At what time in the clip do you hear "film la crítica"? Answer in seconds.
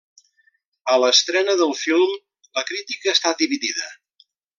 1.81-3.13